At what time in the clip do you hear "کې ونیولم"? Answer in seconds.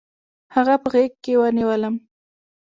1.23-1.95